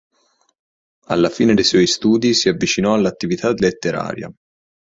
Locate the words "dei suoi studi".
1.53-2.33